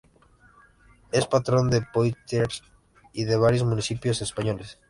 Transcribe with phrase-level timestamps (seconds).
[1.11, 2.63] Es patrón de Poitiers
[3.13, 4.79] y de varios municipios españoles.